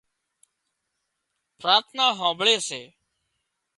پراٿنا 1.59 2.05
هانمڀۯي 2.17 2.57
سي 2.67 2.81